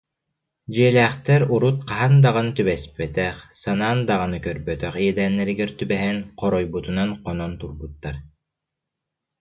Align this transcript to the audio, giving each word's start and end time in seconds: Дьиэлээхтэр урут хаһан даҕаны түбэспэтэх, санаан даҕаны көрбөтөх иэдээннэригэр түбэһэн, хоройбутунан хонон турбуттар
Дьиэлээхтэр 0.73 1.41
урут 1.53 1.77
хаһан 1.87 2.13
даҕаны 2.23 2.51
түбэспэтэх, 2.57 3.35
санаан 3.61 3.99
даҕаны 4.09 4.37
көрбөтөх 4.45 4.93
иэдээннэригэр 5.05 5.71
түбэһэн, 5.79 6.17
хоройбутунан 6.39 7.09
хонон 7.23 7.51
турбуттар 7.61 8.15